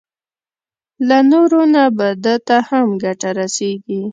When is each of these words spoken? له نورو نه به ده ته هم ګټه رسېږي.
له 1.07 1.17
نورو 1.31 1.61
نه 1.73 1.83
به 1.97 2.07
ده 2.23 2.35
ته 2.47 2.57
هم 2.69 2.87
ګټه 3.03 3.29
رسېږي. 3.39 4.01